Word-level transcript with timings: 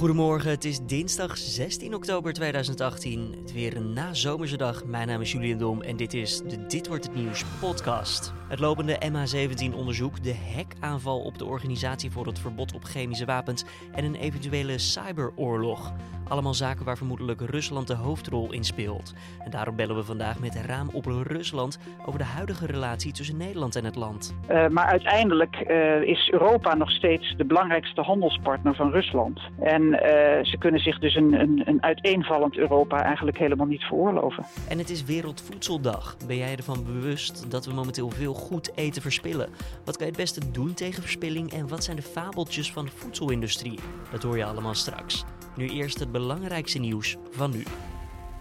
Goedemorgen, 0.00 0.50
het 0.50 0.64
is 0.64 0.80
dinsdag 0.82 1.38
16 1.38 1.94
oktober 1.94 2.32
2018. 2.32 3.34
Het 3.40 3.52
weer 3.52 3.76
een 3.76 3.92
nazomerse 3.92 4.56
dag. 4.56 4.84
Mijn 4.84 5.08
naam 5.08 5.20
is 5.20 5.32
Julian 5.32 5.58
Dom 5.58 5.82
en 5.82 5.96
dit 5.96 6.14
is 6.14 6.38
de 6.38 6.66
Dit 6.66 6.86
Wordt 6.86 7.04
Het 7.04 7.14
Nieuws 7.14 7.44
podcast. 7.60 8.39
Het 8.50 8.58
lopende 8.58 8.98
MH17-onderzoek, 9.12 10.22
de 10.22 10.34
hackaanval 10.54 11.20
op 11.20 11.38
de 11.38 11.44
Organisatie 11.44 12.10
voor 12.10 12.26
het 12.26 12.38
Verbod 12.38 12.74
op 12.74 12.84
Chemische 12.84 13.24
Wapens 13.24 13.64
en 13.92 14.04
een 14.04 14.14
eventuele 14.14 14.78
cyberoorlog. 14.78 15.92
Allemaal 16.28 16.54
zaken 16.54 16.84
waar 16.84 16.96
vermoedelijk 16.96 17.40
Rusland 17.40 17.86
de 17.86 17.94
hoofdrol 17.94 18.52
in 18.52 18.64
speelt. 18.64 19.14
En 19.44 19.50
daarom 19.50 19.76
bellen 19.76 19.96
we 19.96 20.04
vandaag 20.04 20.40
met 20.40 20.60
Raam 20.66 20.88
op 20.92 21.04
Rusland 21.06 21.78
over 22.06 22.18
de 22.18 22.24
huidige 22.24 22.66
relatie 22.66 23.12
tussen 23.12 23.36
Nederland 23.36 23.76
en 23.76 23.84
het 23.84 23.96
land. 23.96 24.34
Uh, 24.50 24.68
maar 24.68 24.86
uiteindelijk 24.86 25.64
uh, 25.68 26.02
is 26.02 26.30
Europa 26.30 26.74
nog 26.74 26.90
steeds 26.90 27.34
de 27.36 27.44
belangrijkste 27.44 28.00
handelspartner 28.00 28.74
van 28.74 28.90
Rusland. 28.90 29.40
En 29.58 29.82
uh, 29.82 29.98
ze 30.42 30.56
kunnen 30.58 30.80
zich 30.80 30.98
dus 30.98 31.14
een, 31.14 31.32
een, 31.32 31.62
een 31.64 31.82
uiteenvallend 31.82 32.56
Europa 32.56 33.02
eigenlijk 33.02 33.38
helemaal 33.38 33.66
niet 33.66 33.82
veroorloven. 33.82 34.44
En 34.68 34.78
het 34.78 34.90
is 34.90 35.04
Wereldvoedseldag. 35.04 36.16
Ben 36.26 36.36
jij 36.36 36.56
ervan 36.56 36.84
bewust 36.84 37.50
dat 37.50 37.66
we 37.66 37.74
momenteel 37.74 38.10
veel 38.10 38.34
goed 38.40 38.76
eten 38.76 39.02
verspillen? 39.02 39.50
Wat 39.84 39.96
kan 39.96 40.06
je 40.06 40.12
het 40.12 40.20
beste 40.20 40.50
doen 40.50 40.74
tegen 40.74 41.02
verspilling 41.02 41.52
en 41.52 41.68
wat 41.68 41.84
zijn 41.84 41.96
de 41.96 42.02
fabeltjes 42.02 42.72
van 42.72 42.84
de 42.84 42.90
voedselindustrie? 42.90 43.78
Dat 44.10 44.22
hoor 44.22 44.36
je 44.36 44.44
allemaal 44.44 44.74
straks. 44.74 45.24
Nu 45.56 45.68
eerst 45.68 45.98
het 45.98 46.12
belangrijkste 46.12 46.78
nieuws 46.78 47.16
van 47.30 47.50
nu. 47.50 47.64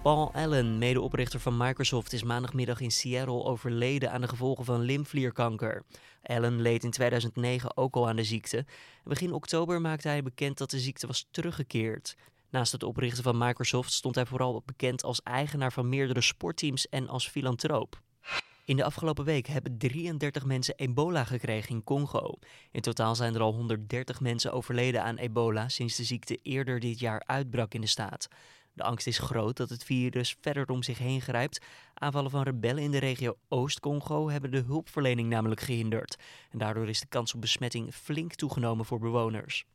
Paul 0.03 0.33
Allen, 0.33 0.77
medeoprichter 0.77 1.39
van 1.39 1.57
Microsoft, 1.57 2.13
is 2.13 2.23
maandagmiddag 2.23 2.79
in 2.79 2.91
Seattle 2.91 3.43
overleden 3.43 4.11
aan 4.11 4.21
de 4.21 4.27
gevolgen 4.27 4.65
van 4.65 4.81
lymfklierkanker. 4.81 5.83
Allen 6.23 6.61
leed 6.61 6.83
in 6.83 6.91
2009 6.91 7.77
ook 7.77 7.95
al 7.95 8.07
aan 8.07 8.15
de 8.15 8.23
ziekte. 8.23 8.65
Begin 9.03 9.33
oktober 9.33 9.81
maakte 9.81 10.07
hij 10.07 10.23
bekend 10.23 10.57
dat 10.57 10.69
de 10.69 10.79
ziekte 10.79 11.07
was 11.07 11.27
teruggekeerd. 11.31 12.15
Naast 12.49 12.71
het 12.71 12.83
oprichten 12.83 13.23
van 13.23 13.37
Microsoft 13.37 13.91
stond 13.91 14.15
hij 14.15 14.25
vooral 14.25 14.63
bekend 14.65 15.03
als 15.03 15.23
eigenaar 15.23 15.71
van 15.71 15.89
meerdere 15.89 16.21
sportteams 16.21 16.89
en 16.89 17.07
als 17.07 17.27
filantroop. 17.27 18.01
In 18.69 18.75
de 18.75 18.83
afgelopen 18.83 19.25
week 19.25 19.47
hebben 19.47 19.77
33 19.77 20.45
mensen 20.45 20.75
ebola 20.75 21.23
gekregen 21.23 21.69
in 21.69 21.83
Congo. 21.83 22.33
In 22.71 22.81
totaal 22.81 23.15
zijn 23.15 23.35
er 23.35 23.41
al 23.41 23.53
130 23.53 24.19
mensen 24.19 24.51
overleden 24.53 25.03
aan 25.03 25.17
ebola 25.17 25.69
sinds 25.69 25.95
de 25.95 26.03
ziekte 26.03 26.35
eerder 26.35 26.79
dit 26.79 26.99
jaar 26.99 27.23
uitbrak 27.25 27.73
in 27.73 27.81
de 27.81 27.87
staat. 27.87 28.27
De 28.73 28.83
angst 28.83 29.07
is 29.07 29.17
groot 29.17 29.57
dat 29.57 29.69
het 29.69 29.83
virus 29.83 30.35
verder 30.41 30.67
om 30.67 30.83
zich 30.83 30.97
heen 30.97 31.21
grijpt. 31.21 31.65
Aanvallen 31.93 32.31
van 32.31 32.43
rebellen 32.43 32.83
in 32.83 32.91
de 32.91 32.97
regio 32.97 33.37
Oost-Congo 33.47 34.29
hebben 34.29 34.51
de 34.51 34.63
hulpverlening 34.65 35.29
namelijk 35.29 35.61
gehinderd. 35.61 36.15
En 36.49 36.57
daardoor 36.57 36.89
is 36.89 36.99
de 36.99 37.07
kans 37.07 37.33
op 37.33 37.41
besmetting 37.41 37.93
flink 37.93 38.33
toegenomen 38.33 38.85
voor 38.85 38.99
bewoners. 38.99 39.65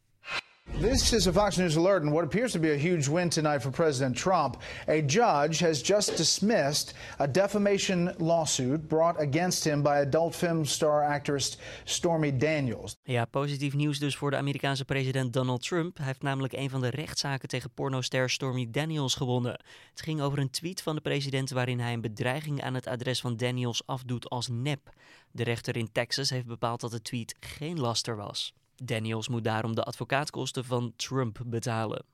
This 0.84 1.12
is 1.12 1.26
a 1.26 1.32
Fox 1.32 1.56
News 1.56 1.76
alert 1.76 2.02
and 2.02 2.12
what 2.12 2.24
appears 2.24 2.52
to 2.52 2.58
be 2.58 2.70
a 2.70 2.76
huge 2.76 3.08
win 3.08 3.28
tonight 3.28 3.62
for 3.62 3.70
President 3.70 4.16
Trump. 4.16 4.56
A 4.88 5.02
judge 5.02 5.58
has 5.60 5.82
just 5.82 6.16
dismissed 6.16 6.94
a 7.18 7.26
defamation 7.26 8.14
lawsuit 8.18 8.88
brought 8.88 9.20
against 9.20 9.64
him 9.64 9.82
by 9.82 9.98
adult 9.98 10.34
film 10.34 10.64
star 10.64 11.02
actress 11.02 11.58
Stormy 11.84 12.36
Daniels. 12.36 12.96
Ja, 13.02 13.24
positief 13.24 13.74
nieuws 13.74 13.98
dus 13.98 14.16
voor 14.16 14.30
de 14.30 14.36
Amerikaanse 14.36 14.84
president 14.84 15.32
Donald 15.32 15.62
Trump. 15.62 15.96
Hij 15.96 16.06
heeft 16.06 16.22
namelijk 16.22 16.52
een 16.52 16.70
van 16.70 16.80
de 16.80 16.90
rechtszaken 16.90 17.48
tegen 17.48 17.70
pornoster 17.70 18.30
Stormy 18.30 18.70
Daniels 18.70 19.14
gewonnen. 19.14 19.60
Het 19.90 20.02
ging 20.02 20.20
over 20.20 20.38
een 20.38 20.50
tweet 20.50 20.82
van 20.82 20.94
de 20.94 21.00
president 21.00 21.50
waarin 21.50 21.80
hij 21.80 21.92
een 21.92 22.00
bedreiging 22.00 22.62
aan 22.62 22.74
het 22.74 22.86
adres 22.86 23.20
van 23.20 23.36
Daniels 23.36 23.86
afdoet 23.86 24.28
als 24.28 24.48
nep. 24.48 24.92
De 25.30 25.42
rechter 25.42 25.76
in 25.76 25.92
Texas 25.92 26.30
heeft 26.30 26.46
bepaald 26.46 26.80
dat 26.80 26.90
de 26.90 27.02
tweet 27.02 27.34
geen 27.40 27.80
laster 27.80 28.16
was. 28.16 28.54
Daniels 28.82 29.28
moet 29.28 29.44
daarom 29.44 29.74
de 29.74 29.82
advocaatkosten 29.82 30.64
van 30.64 30.92
Trump 30.96 31.40
betalen. 31.46 32.04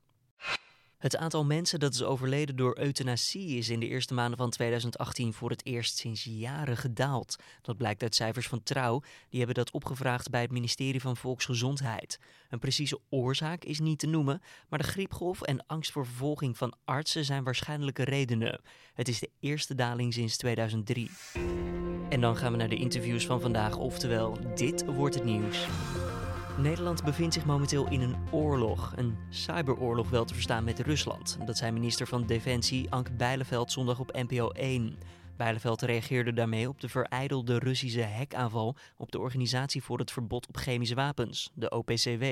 Het 1.01 1.17
aantal 1.17 1.45
mensen 1.45 1.79
dat 1.79 1.93
is 1.93 2.03
overleden 2.03 2.55
door 2.55 2.77
euthanasie 2.79 3.57
is 3.57 3.69
in 3.69 3.79
de 3.79 3.87
eerste 3.87 4.13
maanden 4.13 4.37
van 4.37 4.49
2018 4.49 5.33
voor 5.33 5.49
het 5.49 5.65
eerst 5.65 5.97
sinds 5.97 6.23
jaren 6.23 6.77
gedaald. 6.77 7.35
Dat 7.61 7.77
blijkt 7.77 8.01
uit 8.01 8.15
cijfers 8.15 8.47
van 8.47 8.63
Trouw. 8.63 9.01
Die 9.29 9.37
hebben 9.37 9.55
dat 9.55 9.71
opgevraagd 9.71 10.29
bij 10.29 10.41
het 10.41 10.51
ministerie 10.51 11.01
van 11.01 11.17
Volksgezondheid. 11.17 12.19
Een 12.49 12.59
precieze 12.59 12.99
oorzaak 13.09 13.63
is 13.63 13.79
niet 13.79 13.99
te 13.99 14.07
noemen, 14.07 14.41
maar 14.69 14.79
de 14.79 14.87
griepgolf 14.87 15.41
en 15.41 15.65
angst 15.67 15.91
voor 15.91 16.05
vervolging 16.05 16.57
van 16.57 16.73
artsen 16.85 17.25
zijn 17.25 17.43
waarschijnlijke 17.43 18.03
redenen. 18.03 18.61
Het 18.93 19.07
is 19.07 19.19
de 19.19 19.29
eerste 19.39 19.75
daling 19.75 20.13
sinds 20.13 20.37
2003. 20.37 21.09
En 22.09 22.21
dan 22.21 22.37
gaan 22.37 22.51
we 22.51 22.57
naar 22.57 22.69
de 22.69 22.75
interviews 22.75 23.25
van 23.25 23.41
vandaag, 23.41 23.77
oftewel 23.77 24.37
dit 24.55 24.85
wordt 24.85 25.15
het 25.15 25.23
nieuws. 25.23 25.67
Nederland 26.61 27.03
bevindt 27.03 27.33
zich 27.33 27.45
momenteel 27.45 27.89
in 27.89 28.01
een 28.01 28.15
oorlog, 28.31 28.93
een 28.95 29.17
cyberoorlog 29.29 30.09
wel 30.09 30.25
te 30.25 30.33
verstaan 30.33 30.63
met 30.63 30.79
Rusland. 30.79 31.37
Dat 31.45 31.57
zei 31.57 31.71
minister 31.71 32.07
van 32.07 32.25
Defensie 32.25 32.91
Anke 32.91 33.11
Bijleveld 33.11 33.71
zondag 33.71 33.99
op 33.99 34.11
NPO 34.13 34.49
1. 34.49 34.97
Bijleveld 35.37 35.81
reageerde 35.81 36.33
daarmee 36.33 36.69
op 36.69 36.81
de 36.81 36.89
vereidelde 36.89 37.59
Russische 37.59 38.03
hackaanval 38.05 38.75
op 38.97 39.11
de 39.11 39.19
Organisatie 39.19 39.83
voor 39.83 39.99
het 39.99 40.11
Verbod 40.11 40.47
op 40.47 40.57
Chemische 40.57 40.95
Wapens, 40.95 41.51
de 41.53 41.69
OPCW. 41.69 42.23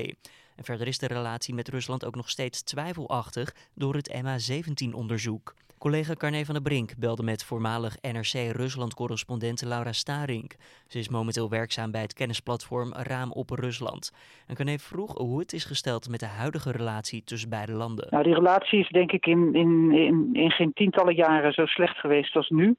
En 0.59 0.65
verder 0.65 0.87
is 0.87 0.97
de 0.97 1.07
relatie 1.07 1.53
met 1.53 1.69
Rusland 1.69 2.05
ook 2.05 2.15
nog 2.15 2.29
steeds 2.29 2.63
twijfelachtig 2.63 3.55
door 3.75 3.95
het 3.95 4.13
MH17-onderzoek. 4.23 5.53
Collega 5.77 6.13
Carne 6.13 6.45
van 6.45 6.53
der 6.53 6.63
Brink 6.63 6.97
belde 6.97 7.23
met 7.23 7.43
voormalig 7.43 7.95
NRC-Rusland-correspondent 8.01 9.61
Laura 9.61 9.91
Starink. 9.91 10.55
Ze 10.87 10.99
is 10.99 11.09
momenteel 11.09 11.49
werkzaam 11.49 11.91
bij 11.91 12.01
het 12.01 12.13
kennisplatform 12.13 12.93
Raam 12.93 13.31
op 13.31 13.49
Rusland. 13.49 14.13
En 14.47 14.55
Carne 14.55 14.79
vroeg 14.79 15.17
hoe 15.17 15.39
het 15.39 15.53
is 15.53 15.65
gesteld 15.65 16.09
met 16.09 16.19
de 16.19 16.25
huidige 16.25 16.71
relatie 16.71 17.23
tussen 17.23 17.49
beide 17.49 17.73
landen. 17.73 18.07
Nou, 18.09 18.23
die 18.23 18.33
relatie 18.33 18.79
is 18.79 18.89
denk 18.89 19.11
ik 19.11 19.25
in, 19.25 19.53
in, 19.53 19.91
in, 19.91 20.29
in 20.33 20.51
geen 20.51 20.73
tientallen 20.73 21.15
jaren 21.15 21.53
zo 21.53 21.65
slecht 21.65 21.97
geweest 21.97 22.35
als 22.35 22.49
nu. 22.49 22.75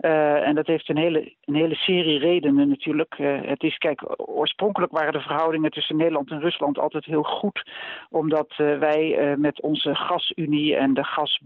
Uh, 0.00 0.46
en 0.46 0.54
dat 0.54 0.66
heeft 0.66 0.88
een 0.88 0.96
hele, 0.96 1.34
een 1.44 1.54
hele 1.54 1.74
serie 1.74 2.18
redenen 2.18 2.68
natuurlijk. 2.68 3.18
Uh, 3.18 3.40
het 3.42 3.62
is, 3.62 3.78
kijk, 3.78 4.02
oorspronkelijk 4.16 4.92
waren 4.92 5.12
de 5.12 5.20
verhoudingen 5.20 5.70
tussen 5.70 5.96
Nederland 5.96 6.30
en 6.30 6.40
Rusland 6.40 6.78
altijd 6.78 7.04
heel 7.04 7.22
goed. 7.22 7.70
Omdat 8.10 8.54
uh, 8.58 8.78
wij 8.78 9.34
met 9.38 9.60
onze 9.60 9.94
gasunie 9.94 10.76
en 10.76 10.94
de 10.94 11.04
gas 11.04 11.40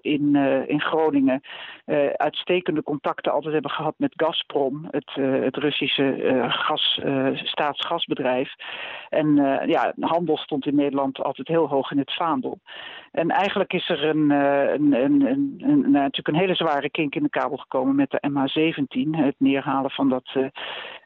in, 0.00 0.34
uh, 0.34 0.68
in 0.68 0.80
Groningen 0.80 1.40
uh, 1.86 2.06
uitstekende 2.06 2.82
contacten 2.82 3.32
altijd 3.32 3.52
hebben 3.52 3.70
gehad 3.70 3.94
met 3.96 4.12
Gazprom, 4.16 4.88
het, 4.90 5.16
uh, 5.16 5.42
het 5.42 5.56
Russische 5.56 6.46
gas, 6.48 7.00
staatsgasbedrijf. 7.34 8.54
En 9.08 9.34
ja, 9.66 9.94
handel 10.00 10.36
stond 10.36 10.66
in 10.66 10.74
Nederland 10.74 11.22
altijd 11.22 11.48
heel 11.48 11.68
hoog 11.68 11.90
in 11.90 11.98
het 11.98 12.14
vaandel. 12.14 12.58
En 13.12 13.28
eigenlijk 13.28 13.72
is 13.72 13.88
er 13.88 14.04
een, 14.04 14.30
een, 14.30 14.92
een, 14.92 15.26
een, 15.26 15.62
een 15.66 15.90
natuurlijk 15.90 16.28
een 16.28 16.34
hele 16.34 16.54
zware 16.54 16.90
kink 16.90 17.14
in 17.14 17.22
de 17.22 17.28
kabel 17.28 17.56
gekomen 17.56 17.94
met 17.94 18.10
de 18.10 18.22
MH17, 18.28 19.10
het 19.10 19.34
neerhalen 19.38 19.90
van, 19.90 20.08
dat, 20.08 20.36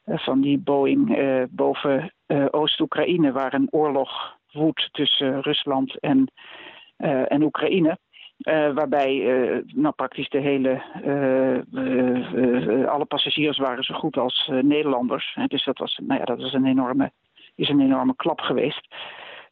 van 0.07 0.41
die 0.41 0.59
Boeing 0.59 1.19
boven 1.51 2.13
Oost-Oekraïne, 2.51 3.33
waar 3.33 3.55
een 3.55 3.69
oorlog 3.71 4.37
woedt 4.53 4.89
tussen 4.93 5.43
Rusland 5.43 5.99
en, 5.99 6.33
en 7.29 7.43
Oekraïne. 7.43 7.99
Uh, 8.39 8.73
waarbij 8.73 9.15
uh, 9.15 9.59
nou, 9.75 9.95
praktisch 9.95 10.29
de 10.29 10.39
hele, 10.39 10.83
uh, 11.05 12.89
alle 12.89 13.05
passagiers 13.05 13.59
waren 13.59 13.85
zo 13.85 13.95
goed 13.95 14.17
als 14.17 14.51
Nederlanders. 14.63 15.39
Dus 15.47 15.65
dat 15.65 15.79
was, 15.79 16.01
nou 16.07 16.19
ja, 16.21 16.25
dat 16.25 16.41
was 16.41 16.53
een 16.53 16.67
enorme, 16.67 17.13
is 17.55 17.69
een 17.69 17.81
enorme 17.81 18.17
klap 18.17 18.41
geweest. 18.41 18.89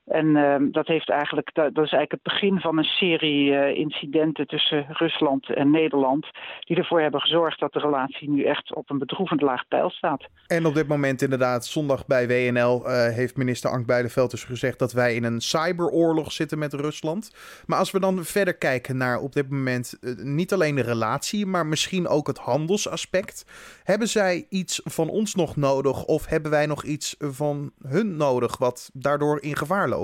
En 0.06 0.26
uh, 0.26 0.56
dat, 0.60 0.86
heeft 0.86 1.10
eigenlijk, 1.10 1.50
dat, 1.54 1.66
is 1.66 1.74
eigenlijk 1.74 2.10
het 2.10 2.22
begin 2.22 2.60
van 2.60 2.78
een 2.78 2.84
serie 2.84 3.50
uh, 3.50 3.76
incidenten 3.76 4.46
tussen 4.46 4.86
Rusland 4.88 5.54
en 5.54 5.70
Nederland. 5.70 6.26
Die 6.60 6.76
ervoor 6.76 7.00
hebben 7.00 7.20
gezorgd 7.20 7.60
dat 7.60 7.72
de 7.72 7.78
relatie 7.78 8.30
nu 8.30 8.44
echt 8.44 8.74
op 8.74 8.90
een 8.90 8.98
bedroevend 8.98 9.40
laag 9.40 9.68
pijl 9.68 9.90
staat. 9.90 10.24
En 10.46 10.66
op 10.66 10.74
dit 10.74 10.88
moment 10.88 11.22
inderdaad, 11.22 11.66
zondag 11.66 12.06
bij 12.06 12.26
WNL 12.26 12.86
eh, 12.86 13.14
heeft 13.14 13.36
minister 13.36 13.70
Ank 13.70 13.86
Bijleveld 13.86 14.30
dus 14.30 14.44
gezegd 14.44 14.78
dat 14.78 14.92
wij 14.92 15.14
in 15.14 15.24
een 15.24 15.40
cyberoorlog 15.40 16.32
zitten 16.32 16.58
met 16.58 16.72
Rusland. 16.72 17.36
Maar 17.66 17.78
als 17.78 17.90
we 17.90 18.00
dan 18.00 18.24
verder 18.24 18.56
kijken 18.56 18.96
naar 18.96 19.18
op 19.18 19.32
dit 19.32 19.50
moment 19.50 19.98
niet 20.22 20.52
alleen 20.52 20.74
de 20.74 20.82
relatie, 20.82 21.46
maar 21.46 21.66
misschien 21.66 22.08
ook 22.08 22.26
het 22.26 22.38
handelsaspect. 22.38 23.44
Hebben 23.84 24.08
zij 24.08 24.46
iets 24.48 24.80
van 24.84 25.08
ons 25.08 25.34
nog 25.34 25.56
nodig 25.56 26.04
of 26.04 26.26
hebben 26.26 26.50
wij 26.50 26.66
nog 26.66 26.84
iets 26.84 27.16
van 27.18 27.72
hun 27.88 28.16
nodig 28.16 28.58
wat 28.58 28.90
daardoor 28.92 29.42
in 29.42 29.56
gevaar 29.56 29.88
loopt? 29.88 29.94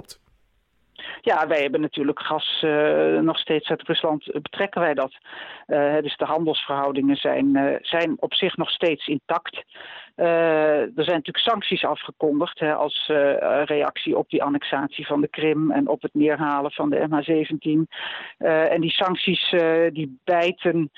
Ja, 1.21 1.47
wij 1.47 1.63
hebben 1.63 1.81
natuurlijk 1.81 2.21
gas 2.21 2.63
uh, 2.65 3.19
nog 3.21 3.39
steeds 3.39 3.69
uit 3.69 3.83
Rusland. 3.83 4.25
Betrekken 4.43 4.81
wij 4.81 4.95
dat? 4.95 5.17
Uh, 5.67 5.99
dus 6.01 6.17
de 6.17 6.25
handelsverhoudingen 6.25 7.17
zijn, 7.17 7.79
zijn 7.83 8.15
op 8.17 8.35
zich 8.35 8.57
nog 8.57 8.71
steeds 8.71 9.07
intact. 9.07 9.65
Er 10.15 11.05
zijn 11.05 11.17
natuurlijk 11.17 11.39
sancties 11.39 11.85
afgekondigd 11.85 12.59
hè, 12.59 12.75
als 12.75 13.07
reactie 13.65 14.19
op 14.19 14.31
die 14.31 14.43
annexatie 14.43 15.07
van 15.07 15.21
de 15.21 15.29
Krim 15.29 15.71
en 15.71 15.89
op 15.89 16.03
het 16.03 16.15
neerhalen 16.15 16.73
van 16.73 16.91
de 16.91 17.09
MH17. 17.09 17.97
en 18.39 18.81
die 18.81 18.91
sancties 18.91 19.55
die 19.93 20.21
bijten 20.25 20.91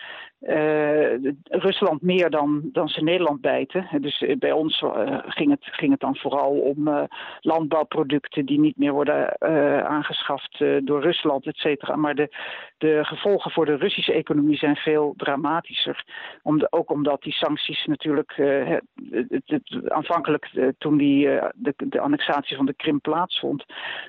Rusland 1.44 2.02
meer 2.02 2.30
dan, 2.30 2.60
dan 2.72 2.88
ze 2.88 3.02
Nederland 3.02 3.40
bijten. 3.40 3.88
Dus 4.00 4.22
eh, 4.22 4.36
bij 4.36 4.52
ons 4.52 4.82
ging, 5.26 5.50
het, 5.50 5.64
ging 5.64 5.90
het 5.90 6.00
dan 6.00 6.16
vooral 6.16 6.50
om 6.50 7.08
landbouwproducten 7.40 8.46
die 8.46 8.60
niet 8.60 8.76
meer 8.76 8.92
worden 8.92 9.40
aangeschaft 9.86 10.64
door 10.82 11.00
Rusland, 11.00 11.46
et 11.46 11.56
cetera. 11.56 11.96
Maar 11.96 12.14
de, 12.14 12.28
de 12.78 12.98
gevolgen 13.02 13.50
voor 13.50 13.66
de 13.66 13.76
Russische 13.76 14.12
economie 14.12 14.56
zijn 14.56 14.76
veel 14.76 15.14
dramatischer. 15.16 16.04
Om 16.42 16.58
de, 16.58 16.66
ook 16.70 16.90
omdat 16.90 17.22
die 17.22 17.32
sancties 17.32 17.84
natuurlijk 17.84 18.32
het, 19.10 19.42
het, 19.46 19.90
aanvankelijk 19.90 20.72
toen 20.78 20.96
die, 20.96 21.24
de, 21.54 21.74
de 21.76 22.00
annexatie 22.00 22.56
van 22.56 22.66
de 22.66 22.74
Krim 22.74 23.00
plaatsvond, 23.00 23.64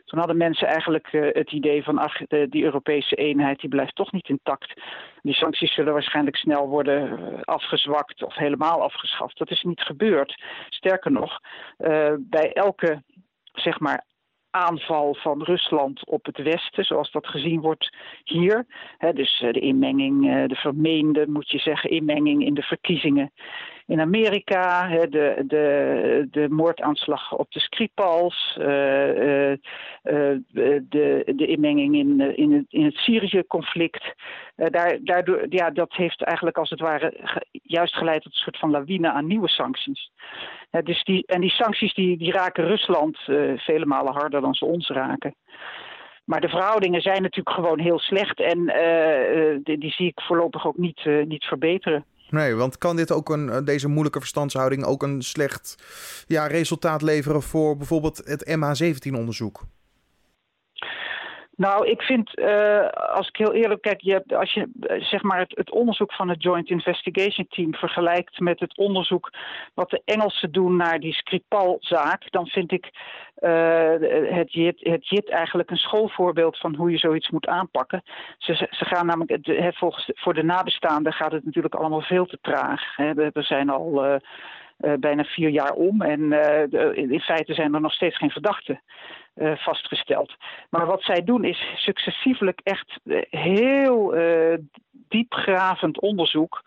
toen 0.06 0.19
hadden 0.19 0.38
mensen 0.38 0.68
eigenlijk 0.68 1.07
het 1.12 1.51
idee 1.51 1.83
van 1.83 2.09
die 2.50 2.63
Europese 2.63 3.15
eenheid 3.15 3.59
die 3.59 3.69
blijft 3.69 3.95
toch 3.95 4.12
niet 4.12 4.30
intact. 4.30 4.81
Die 5.21 5.33
sancties 5.33 5.74
zullen 5.74 5.94
waarschijnlijk 5.94 6.36
snel 6.36 6.68
worden 6.68 7.09
eh, 7.09 7.42
afgezwakt 7.42 8.24
of 8.24 8.36
helemaal 8.36 8.81
afgeschaft. 8.81 9.38
Dat 9.38 9.51
is 9.51 9.63
niet 9.63 9.81
gebeurd. 9.81 10.44
Sterker 10.69 11.12
nog, 11.12 11.39
bij 12.19 12.53
elke 12.53 13.03
zeg 13.53 13.80
maar 13.80 14.03
aanval 14.56 15.15
van 15.15 15.44
Rusland 15.44 16.06
op 16.06 16.25
het 16.25 16.38
Westen, 16.38 16.83
zoals 16.83 17.12
dat 17.12 17.27
gezien 17.27 17.62
wordt 17.62 17.95
hier. 18.24 18.65
dus 19.13 19.42
eh, 19.42 19.53
de 19.53 19.59
inmenging, 19.59 20.47
de 20.47 20.56
vermeende, 20.56 21.27
moet 21.27 21.50
je 21.50 21.59
zeggen, 21.59 21.89
inmenging 21.89 22.45
in 22.45 22.53
de 22.53 22.62
verkiezingen 22.62 23.31
in 23.88 24.00
Amerika, 24.00 24.88
de, 24.88 25.44
de, 25.48 26.28
de 26.32 26.50
moordaanslag 26.50 27.34
op 27.34 27.52
de 27.52 27.60
Skripals, 27.60 28.58
uh, 28.60 29.52
uh, 29.52 29.58
de, 30.04 31.24
de 31.36 31.46
inmenging 31.48 31.96
in, 31.96 32.38
in 32.38 32.54
het, 32.54 32.66
in 32.70 32.86
het 32.86 32.96
Syrië-conflict. 32.96 34.14
daar, 34.56 34.98
daardoor, 35.02 35.46
ja, 35.50 35.70
dat 35.70 35.94
heeft 35.94 36.24
eigenlijk 36.24 36.58
als 36.58 36.70
het 36.70 36.80
ware 36.80 37.40
juist 37.52 37.96
geleid 37.96 38.22
tot 38.22 38.32
een 38.32 38.38
soort 38.38 38.58
van 38.58 38.72
lawine 38.72 39.12
aan 39.12 39.28
nieuwe 39.28 39.50
sancties. 39.50 40.12
dus 40.84 41.04
die, 41.04 41.24
en 41.26 41.42
die 41.42 41.50
sancties 41.50 41.94
die, 41.94 42.18
die 42.18 42.31
raken 42.31 42.66
Rusland 42.66 43.18
vele 43.56 43.86
malen 43.86 44.14
harder 44.14 44.42
dan 44.42 44.54
ze 44.54 44.66
ons 44.66 44.90
raken. 44.90 45.36
Maar 46.24 46.42
de 46.42 46.50
verhoudingen 46.50 47.02
zijn 47.02 47.22
natuurlijk 47.22 47.56
gewoon 47.56 47.80
heel 47.80 48.00
slecht 48.00 48.40
en 48.40 48.66
die, 49.64 49.78
die, 49.78 49.92
zie 49.92 50.08
ik 50.08 50.22
voorlopig 50.22 50.68
ook 50.68 50.78
niet, 50.78 51.06
niet 51.26 51.44
verbeteren. 51.44 52.06
Nee, 52.36 52.56
want 52.56 52.78
kan 52.78 52.96
dit 52.96 53.12
ook 53.12 53.30
een, 53.30 53.50
eh, 53.50 53.64
deze 53.64 53.88
moeilijke 53.88 54.20
verstandshouding 54.20 54.84
ook 54.84 55.04
een 55.04 55.22
slecht 55.22 55.76
ja, 56.28 56.48
resultaat 56.48 57.02
leveren 57.02 57.42
voor 57.42 57.78
bijvoorbeeld 57.78 58.22
het 58.26 58.46
MH17-onderzoek? 58.46 59.64
Nou, 61.56 61.88
ik 61.88 62.02
vind, 62.02 62.40
uh, 62.40 62.88
als 62.90 63.28
ik 63.28 63.36
heel 63.36 63.54
eerlijk 63.54 63.81
kijk, 63.81 64.02
je 64.02 64.12
hebt, 64.12 64.34
als 64.34 64.54
je 64.54 64.69
uh, 64.80 65.04
zeg 65.04 65.22
maar 65.22 65.40
het, 65.40 65.52
het, 65.56 65.72
onderzoek 65.72 66.13
van 66.13 66.30
het 66.30 66.44
Joint 66.44 66.69
Investigation 66.69 67.48
Team 67.50 67.74
vergelijkt 67.74 68.40
met 68.40 68.60
het 68.60 68.78
onderzoek 68.78 69.34
wat 69.74 69.90
de 69.90 70.02
Engelsen 70.06 70.52
doen 70.52 70.75
naar 70.75 71.00
die 71.00 71.13
Skripal-zaak, 71.13 72.31
dan 72.31 72.48
vind 72.48 72.72
ik 72.72 72.90
uh, 73.40 73.94
het, 74.38 74.54
JIT, 74.54 74.80
het 74.80 75.10
JIT 75.10 75.30
eigenlijk 75.30 75.72
een 75.72 75.78
schoolvoorbeeld 75.78 76.57
van 76.57 76.75
hoe 76.75 76.92
je 76.92 76.98
zoiets 76.98 77.30
moet 77.30 77.48
aanpakken. 77.48 78.04
Ze, 78.38 78.54
ze 78.54 78.86
gaan 78.86 79.06
namelijk, 79.06 79.40
volgens, 79.75 80.12
voor 80.13 80.34
de 80.34 80.44
nabestaanden 80.44 81.13
gaat 81.13 81.31
het 81.31 81.46
natuurlijk 81.46 81.75
allemaal 81.75 82.02
veel 82.02 82.25
te 82.25 82.38
traag. 82.42 82.96
We, 82.96 83.30
we 83.34 83.42
zijn 83.42 83.69
al 83.69 84.19
bijna 84.77 85.24
vier 85.24 85.50
jaar 85.50 85.72
om. 85.72 86.01
En 86.01 86.22
uh, 86.22 87.12
in 87.12 87.19
feite 87.19 87.54
zijn 87.54 87.74
er 87.74 87.81
nog 87.81 87.94
steeds 87.94 88.18
geen 88.18 88.30
verdachten 88.30 88.81
uh, 89.36 89.56
vastgesteld. 89.56 90.36
Maar 90.69 90.86
wat 90.86 91.01
zij 91.01 91.24
doen 91.24 91.44
is 91.44 91.74
successievelijk 91.75 92.60
echt 92.63 93.00
heel 93.30 94.16
diepgravend 95.10 96.00
onderzoek. 96.00 96.63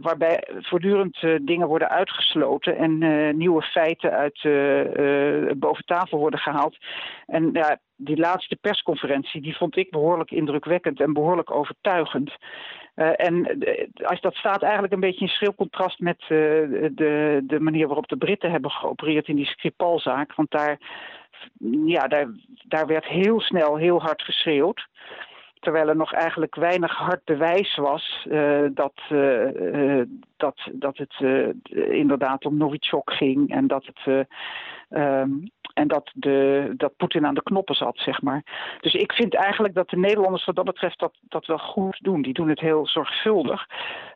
waarbij 0.00 0.48
voortdurend 0.58 1.18
dingen 1.42 1.68
worden 1.68 1.88
uitgesloten 1.88 2.76
en 2.76 2.98
nieuwe 3.36 3.62
feiten 3.62 4.10
uit 4.10 4.40
boven 5.58 5.84
tafel 5.84 6.18
worden 6.18 6.40
gehaald. 6.40 6.76
En 7.26 7.50
ja, 7.52 7.78
die 7.96 8.16
laatste 8.16 8.56
persconferentie 8.56 9.40
die 9.40 9.56
vond 9.56 9.76
ik 9.76 9.90
behoorlijk 9.90 10.30
indrukwekkend 10.30 11.00
en 11.00 11.12
behoorlijk 11.12 11.50
overtuigend. 11.50 12.36
Uh, 12.98 13.10
en 13.16 13.58
als 14.02 14.20
dat 14.20 14.34
staat 14.34 14.62
eigenlijk 14.62 14.92
een 14.92 15.00
beetje 15.00 15.24
in 15.24 15.28
schril 15.28 15.54
contrast 15.54 16.00
met 16.00 16.20
uh, 16.22 16.28
de, 16.28 17.40
de 17.42 17.60
manier 17.60 17.86
waarop 17.86 18.08
de 18.08 18.16
Britten 18.16 18.50
hebben 18.50 18.70
geopereerd 18.70 19.28
in 19.28 19.36
die 19.36 19.46
Skripal-zaak. 19.46 20.34
Want 20.34 20.50
daar, 20.50 20.78
ja, 21.84 22.08
daar, 22.08 22.28
daar 22.64 22.86
werd 22.86 23.04
heel 23.04 23.40
snel 23.40 23.76
heel 23.76 24.00
hard 24.00 24.22
geschreeuwd. 24.22 24.86
Terwijl 25.60 25.88
er 25.88 25.96
nog 25.96 26.12
eigenlijk 26.12 26.54
weinig 26.54 26.96
hard 26.96 27.24
bewijs 27.24 27.76
was 27.76 28.26
dat, 28.70 28.92
dat, 30.36 30.68
dat 30.72 30.96
het 30.96 31.14
inderdaad 31.72 32.44
om 32.44 32.56
Novichok 32.56 33.12
ging 33.12 33.50
en 33.50 33.66
dat 33.66 33.86
het 33.86 34.26
um, 34.88 35.50
en 35.78 35.88
dat, 35.88 36.10
de, 36.14 36.72
dat 36.76 36.96
Poetin 36.96 37.26
aan 37.26 37.34
de 37.34 37.42
knoppen 37.42 37.74
zat, 37.74 37.98
zeg 37.98 38.22
maar. 38.22 38.42
Dus 38.80 38.94
ik 38.94 39.12
vind 39.12 39.34
eigenlijk 39.34 39.74
dat 39.74 39.88
de 39.88 39.98
Nederlanders 39.98 40.44
wat 40.44 40.56
dat 40.56 40.64
betreft 40.64 40.98
dat, 40.98 41.14
dat 41.22 41.46
wel 41.46 41.58
goed 41.58 41.98
doen. 42.02 42.22
Die 42.22 42.32
doen 42.32 42.48
het 42.48 42.60
heel 42.60 42.86
zorgvuldig. 42.86 43.66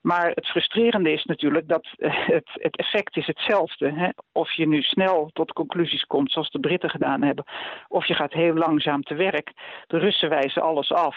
Maar 0.01 0.31
het 0.35 0.47
frustrerende 0.47 1.13
is 1.13 1.25
natuurlijk 1.25 1.69
dat 1.69 1.89
het, 1.99 2.49
het 2.53 2.77
effect 2.77 3.17
is 3.17 3.27
hetzelfde. 3.27 3.93
Hè? 3.93 4.09
Of 4.33 4.53
je 4.53 4.69
nu 4.69 4.83
snel 4.83 5.31
tot 5.33 5.53
conclusies 5.53 6.05
komt, 6.05 6.33
zoals 6.33 6.51
de 6.51 6.61
Britten 6.61 6.91
gedaan 6.91 7.23
hebben. 7.23 7.45
Of 7.89 8.07
je 8.07 8.15
gaat 8.15 8.33
heel 8.33 8.55
langzaam 8.55 9.03
te 9.03 9.15
werk. 9.15 9.53
De 9.87 9.99
Russen 9.99 10.29
wijzen 10.29 10.63
alles 10.63 10.93
af. 10.93 11.17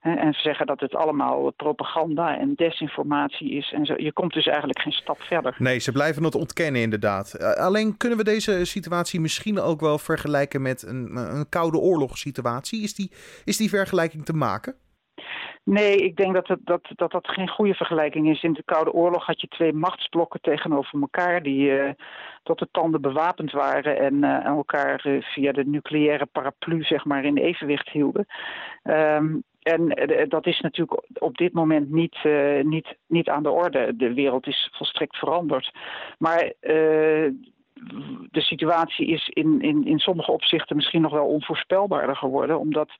En 0.00 0.32
zeggen 0.32 0.66
dat 0.66 0.80
het 0.80 0.94
allemaal 0.94 1.50
propaganda 1.50 2.38
en 2.38 2.54
desinformatie 2.54 3.50
is. 3.50 3.72
En 3.72 3.86
zo. 3.86 3.94
Je 3.96 4.12
komt 4.12 4.32
dus 4.32 4.46
eigenlijk 4.46 4.80
geen 4.80 4.92
stap 4.92 5.20
verder. 5.20 5.54
Nee, 5.58 5.78
ze 5.78 5.92
blijven 5.92 6.24
het 6.24 6.34
ontkennen 6.34 6.82
inderdaad. 6.82 7.34
Eh, 7.34 7.52
alleen 7.52 7.96
kunnen 7.96 8.18
we 8.18 8.24
deze 8.24 8.64
situatie 8.64 9.20
misschien 9.20 9.60
ook 9.60 9.80
wel 9.80 9.98
vergelijken 9.98 10.62
met 10.62 10.82
een, 10.82 11.16
een 11.16 11.48
koude 11.48 11.78
oorlogssituatie? 11.78 12.82
Is 12.82 12.94
die, 12.94 13.12
is 13.44 13.56
die 13.56 13.68
vergelijking 13.68 14.24
te 14.24 14.32
maken? 14.32 14.76
Nee, 15.68 15.96
ik 15.96 16.16
denk 16.16 16.34
dat, 16.34 16.48
het, 16.48 16.60
dat, 16.64 16.80
dat 16.94 17.10
dat 17.10 17.28
geen 17.28 17.48
goede 17.48 17.74
vergelijking 17.74 18.28
is. 18.28 18.42
In 18.42 18.52
de 18.52 18.62
Koude 18.64 18.92
Oorlog 18.92 19.26
had 19.26 19.40
je 19.40 19.46
twee 19.46 19.72
machtsblokken 19.72 20.40
tegenover 20.40 21.00
elkaar 21.00 21.42
die 21.42 21.70
uh, 21.70 21.90
tot 22.42 22.58
de 22.58 22.68
tanden 22.70 23.00
bewapend 23.00 23.52
waren 23.52 23.98
en 23.98 24.14
uh, 24.14 24.44
elkaar 24.44 25.06
uh, 25.06 25.22
via 25.22 25.52
de 25.52 25.64
nucleaire 25.64 26.26
paraplu 26.26 26.82
zeg 26.82 27.04
maar 27.04 27.24
in 27.24 27.36
evenwicht 27.36 27.88
hielden. 27.88 28.26
Um, 28.84 29.42
en 29.74 29.88
eh, 29.88 30.28
dat 30.28 30.46
is 30.46 30.60
natuurlijk 30.60 31.22
op 31.22 31.36
dit 31.36 31.52
moment 31.52 31.90
niet, 31.90 32.16
uh, 32.24 32.62
niet, 32.62 32.96
niet 33.06 33.28
aan 33.28 33.42
de 33.42 33.50
orde. 33.50 33.96
De 33.96 34.14
wereld 34.14 34.46
is 34.46 34.68
volstrekt 34.72 35.16
veranderd. 35.16 35.72
Maar 36.18 36.52
de 38.30 38.40
situatie 38.40 39.06
is 39.06 39.28
in, 39.28 39.60
in, 39.60 39.86
in 39.86 39.98
sommige 39.98 40.32
opzichten 40.32 40.76
misschien 40.76 41.00
nog 41.00 41.12
wel 41.12 41.26
onvoorspelbaarder 41.26 42.16
geworden. 42.16 42.58
Omdat, 42.58 42.90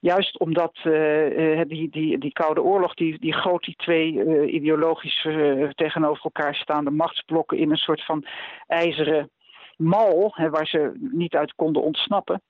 juist 0.00 0.38
omdat 0.38 0.78
die, 1.66 1.90
die, 1.90 2.18
die 2.18 2.32
Koude 2.32 2.62
Oorlog, 2.62 2.94
die, 2.94 3.18
die 3.18 3.32
goot 3.32 3.64
die 3.64 3.76
twee 3.76 4.46
ideologisch 4.50 5.26
tegenover 5.74 6.24
elkaar 6.24 6.54
staande 6.54 6.90
machtsblokken 6.90 7.58
in 7.58 7.70
een 7.70 7.76
soort 7.76 8.04
van 8.04 8.24
ijzeren 8.66 9.30
mal, 9.76 10.32
hè, 10.34 10.50
waar 10.50 10.66
ze 10.66 10.92
niet 11.12 11.34
uit 11.34 11.54
konden 11.54 11.82
ontsnappen. 11.82 12.42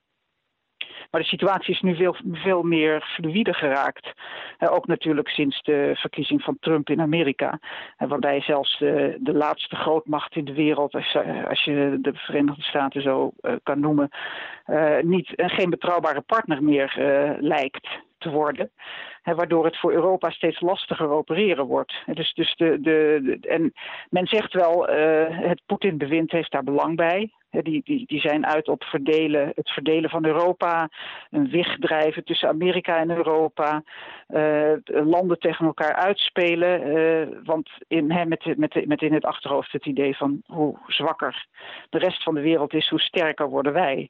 Maar 1.11 1.21
de 1.21 1.27
situatie 1.27 1.73
is 1.73 1.81
nu 1.81 1.95
veel, 1.95 2.15
veel 2.31 2.63
meer 2.63 3.01
fluïde 3.01 3.53
geraakt. 3.53 4.13
ook 4.59 4.87
natuurlijk 4.87 5.29
sinds 5.29 5.61
de 5.61 5.91
verkiezing 5.95 6.41
van 6.41 6.57
Trump 6.59 6.89
in 6.89 7.01
Amerika. 7.01 7.59
waarbij 7.97 8.41
zelfs 8.41 8.77
de, 8.77 9.17
de 9.19 9.33
laatste 9.33 9.75
grootmacht 9.75 10.35
in 10.35 10.45
de 10.45 10.53
wereld, 10.53 10.93
als, 10.93 11.17
als 11.47 11.63
je 11.63 11.97
de 12.01 12.13
Verenigde 12.13 12.61
Staten 12.61 13.01
zo 13.01 13.31
uh, 13.41 13.53
kan 13.63 13.79
noemen, 13.79 14.09
uh, 14.67 14.99
niet, 15.01 15.33
uh, 15.35 15.49
geen 15.49 15.69
betrouwbare 15.69 16.21
partner 16.21 16.63
meer 16.63 16.93
lijkt 17.39 17.87
te 18.19 18.29
worden. 18.29 18.71
Hè, 19.21 19.35
waardoor 19.35 19.65
het 19.65 19.77
voor 19.77 19.93
Europa 19.93 20.29
steeds 20.29 20.59
lastiger 20.59 21.09
opereren 21.09 21.65
wordt. 21.65 21.93
Dus, 22.05 22.33
dus 22.33 22.55
de, 22.55 22.77
de, 22.81 23.37
en 23.41 23.73
men 24.09 24.27
zegt 24.27 24.53
wel, 24.53 24.89
uh, 24.89 25.25
het 25.29 25.61
Poetin-bewind 25.65 26.31
heeft 26.31 26.51
daar 26.51 26.63
belang 26.63 26.95
bij. 26.95 27.31
Die, 27.49 27.81
die, 27.83 28.05
die 28.05 28.19
zijn 28.19 28.45
uit 28.45 28.67
op 28.67 28.83
verdelen, 28.83 29.51
het 29.55 29.69
verdelen 29.69 30.09
van 30.09 30.25
Europa, 30.25 30.89
een 31.29 31.49
wegdrijven 31.49 32.23
tussen 32.23 32.49
Amerika 32.49 32.97
en 32.97 33.09
Europa, 33.09 33.83
uh, 34.27 34.73
landen 34.85 35.39
tegen 35.39 35.65
elkaar 35.65 35.93
uitspelen. 35.93 36.87
Uh, 36.87 37.27
want 37.43 37.69
in, 37.87 38.11
hè, 38.11 38.25
met, 38.25 38.57
met, 38.57 38.87
met 38.87 39.01
in 39.01 39.13
het 39.13 39.25
achterhoofd 39.25 39.71
het 39.71 39.85
idee 39.85 40.17
van 40.17 40.41
hoe 40.45 40.77
zwakker 40.87 41.45
de 41.89 41.97
rest 41.97 42.23
van 42.23 42.33
de 42.33 42.41
wereld 42.41 42.73
is, 42.73 42.89
hoe 42.89 42.99
sterker 42.99 43.49
worden 43.49 43.73
wij. 43.73 44.09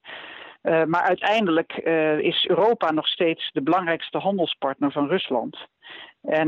Uh, 0.64 0.84
maar 0.84 1.02
uiteindelijk 1.02 1.82
uh, 1.84 2.20
is 2.20 2.46
Europa 2.48 2.92
nog 2.92 3.08
steeds 3.08 3.50
de 3.52 3.62
belangrijkste 3.62 4.18
handelspartner 4.18 4.92
van 4.92 5.08
Rusland. 5.08 5.58
En 6.22 6.48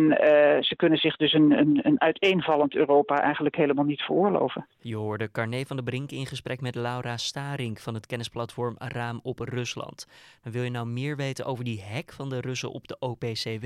ze 0.64 0.74
kunnen 0.76 0.98
zich 0.98 1.16
dus 1.16 1.34
een, 1.34 1.52
een, 1.52 1.80
een 1.84 2.02
uiteenvallend 2.02 2.76
Europa 2.76 3.22
eigenlijk 3.22 3.56
helemaal 3.56 3.86
niet 3.86 4.02
veroorloven. 4.02 4.68
Je 4.80 4.96
hoorde 4.96 5.32
Carné 5.32 5.64
van 5.66 5.76
der 5.76 5.86
Brink 5.86 6.12
in 6.12 6.26
gesprek 6.26 6.62
met 6.62 6.76
Laura 6.76 7.18
Staring 7.18 7.80
van 7.80 7.94
het 7.94 8.06
kennisplatform 8.06 8.76
Raam 8.78 9.20
op 9.24 9.40
Rusland. 9.40 10.08
Wil 10.44 10.64
je 10.64 10.70
nou 10.70 10.88
meer 10.88 11.16
weten 11.16 11.46
over 11.46 11.64
die 11.64 11.84
hack 11.92 12.12
van 12.12 12.30
de 12.30 12.42
Russen 12.42 12.72
op 12.72 12.88
de 12.88 13.00
OPCW? 13.00 13.66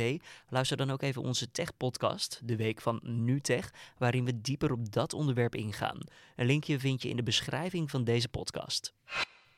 Luister 0.49 0.77
dan 0.77 0.91
ook 0.91 1.01
even 1.01 1.21
onze 1.21 1.51
tech-podcast, 1.51 2.41
de 2.47 2.55
week 2.55 2.81
van 2.81 2.99
NuTech, 3.03 3.71
waarin 3.97 4.25
we 4.25 4.41
dieper 4.41 4.71
op 4.71 4.91
dat 4.91 5.13
onderwerp 5.13 5.55
ingaan. 5.55 5.97
Een 6.35 6.45
linkje 6.45 6.79
vind 6.79 7.01
je 7.01 7.09
in 7.09 7.15
de 7.15 7.23
beschrijving 7.23 7.89
van 7.91 8.03
deze 8.03 8.29
podcast. 8.29 8.93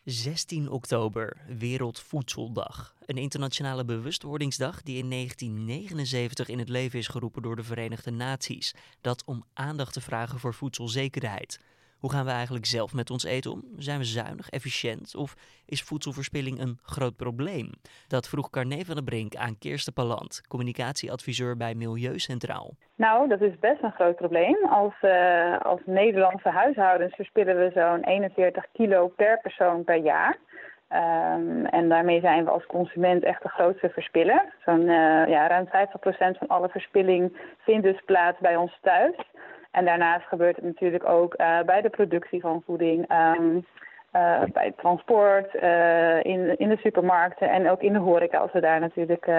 16 0.10 0.70
oktober, 0.70 1.38
Wereldvoedseldag. 1.58 2.96
Een 3.06 3.18
internationale 3.18 3.86
bewustwordingsdag 3.86 4.84
die 4.84 4.98
in 4.98 5.10
1979 5.10 6.48
in 6.48 6.60
het 6.60 6.70
leven 6.70 7.00
is 7.00 7.08
geroepen 7.08 7.42
door 7.42 7.56
de 7.56 7.64
Verenigde 7.64 8.12
Naties. 8.12 8.74
Dat 9.02 9.26
om 9.26 9.46
aandacht 9.54 9.94
te 9.94 10.02
vragen 10.02 10.40
voor 10.40 10.54
voedselzekerheid. 10.54 11.60
Hoe 12.00 12.12
gaan 12.12 12.26
we 12.26 12.32
eigenlijk 12.32 12.66
zelf 12.66 12.94
met 12.94 13.10
ons 13.10 13.24
eten 13.26 13.52
om? 13.52 13.62
Zijn 13.78 13.98
we 13.98 14.04
zuinig, 14.04 14.50
efficiënt 14.50 15.16
of 15.16 15.36
is 15.66 15.82
voedselverspilling 15.84 16.60
een 16.60 16.80
groot 16.82 17.16
probleem? 17.16 17.70
Dat 18.08 18.30
vroeg 18.30 18.50
Carne 18.50 18.86
van 18.86 18.96
der 18.96 19.04
Brink 19.04 19.36
aan 19.36 19.58
Kirsten 19.60 19.94
Palant, 19.94 20.48
communicatieadviseur 20.48 21.58
bij 21.58 21.74
Milieucentraal. 21.76 22.74
Nou, 22.96 23.28
dat 23.28 23.42
is 23.42 23.60
best 23.60 23.84
een 23.84 23.92
groot 23.92 24.16
probleem. 24.16 24.58
Als, 24.70 24.94
uh, 25.02 25.58
als 25.60 25.82
Nederlandse 25.86 26.50
huishoudens 26.50 27.16
verspillen 27.16 27.58
we 27.58 27.72
zo'n 27.74 28.04
41 28.04 28.66
kilo 28.72 29.08
per 29.08 29.40
persoon 29.42 29.84
per 29.84 29.96
jaar. 29.98 30.38
Um, 30.92 31.66
en 31.66 31.90
daarmee 31.90 32.20
zijn 32.20 32.44
we 32.44 32.50
als 32.50 32.66
consument 32.66 33.24
echt 33.24 33.44
de 33.44 33.50
grootste 33.50 33.90
verspiller. 33.90 34.54
Zo'n 34.66 34.82
uh, 34.82 35.28
ja, 35.28 35.48
ruim 35.48 35.66
50% 35.66 35.70
van 36.38 36.48
alle 36.48 36.70
verspilling 36.70 37.38
vindt 37.58 37.84
dus 37.84 38.02
plaats 38.06 38.40
bij 38.40 38.56
ons 38.56 38.78
thuis. 38.82 39.16
En 39.78 39.86
daarnaast 39.86 40.28
gebeurt 40.28 40.56
het 40.56 40.66
natuurlijk 40.66 41.10
ook 41.10 41.34
uh, 41.38 41.62
bij 41.66 41.82
de 41.82 41.90
productie 41.90 42.42
van 42.42 42.64
voeding, 42.66 43.12
um, 43.12 43.66
uh, 44.16 44.42
bij 44.54 44.66
het 44.66 44.78
transport, 44.78 45.54
uh, 45.56 46.24
in, 46.24 46.58
in 46.58 46.70
de 46.70 46.78
supermarkten 46.78 47.50
en 47.50 47.70
ook 47.70 47.82
in 47.82 47.94
de 47.94 48.00
horeca. 48.00 48.38
Als 48.38 48.52
we 48.52 48.60
daar 48.60 48.80
natuurlijk 48.80 49.30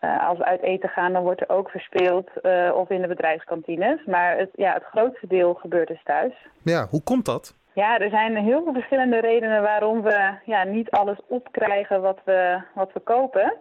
als 0.00 0.38
we 0.38 0.44
uit 0.44 0.62
eten 0.62 0.88
gaan, 0.88 1.12
dan 1.12 1.22
wordt 1.22 1.40
er 1.40 1.48
ook 1.48 1.70
verspeeld 1.70 2.30
of 2.74 2.90
in 2.90 3.00
de 3.00 3.08
bedrijfskantines. 3.08 4.04
Maar 4.04 4.36
het, 4.38 4.50
ja, 4.54 4.72
het 4.72 4.84
grootste 4.84 5.26
deel 5.26 5.54
gebeurt 5.54 5.88
dus 5.88 6.02
thuis. 6.04 6.32
Ja, 6.62 6.86
hoe 6.90 7.02
komt 7.02 7.24
dat? 7.24 7.54
Ja, 7.72 7.98
er 7.98 8.10
zijn 8.10 8.36
heel 8.36 8.62
veel 8.62 8.72
verschillende 8.72 9.20
redenen 9.20 9.62
waarom 9.62 10.02
we 10.02 10.30
ja, 10.44 10.64
niet 10.64 10.90
alles 10.90 11.18
opkrijgen 11.28 12.00
wat 12.02 12.18
we, 12.24 12.60
wat 12.74 12.92
we 12.92 13.00
kopen. 13.00 13.54